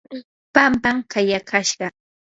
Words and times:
pampam 0.53 0.97
kayakashqa. 1.11 1.87